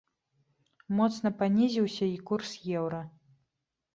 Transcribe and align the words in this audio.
Моцна 0.99 1.31
панізіўся 1.41 2.05
і 2.13 2.17
курс 2.29 2.51
еўра. 2.79 3.01